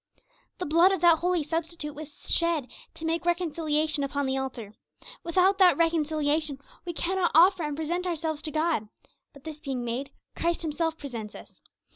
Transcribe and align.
The 0.57 0.65
blood 0.65 0.91
of 0.91 0.99
that 1.01 1.19
Holy 1.19 1.43
Substitute 1.43 1.93
was 1.93 2.27
shed 2.27 2.71
'to 2.95 3.05
make 3.05 3.23
reconciliation 3.23 4.03
upon 4.03 4.25
the 4.25 4.35
altar.' 4.35 4.73
Without 5.23 5.59
that 5.59 5.77
reconciliation 5.77 6.59
we 6.85 6.93
cannot 6.93 7.29
offer 7.35 7.61
and 7.61 7.77
present 7.77 8.07
ourselves 8.07 8.41
to 8.41 8.51
God; 8.51 8.89
but 9.31 9.43
this 9.43 9.59
being 9.59 9.85
made, 9.85 10.09
Christ 10.35 10.63
Himself 10.63 10.97
presents 10.97 11.35
us. 11.35 11.61